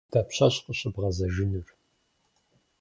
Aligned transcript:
Дапщэщ 0.11 0.55
къыщыбгъэзэжынур? 0.63 1.67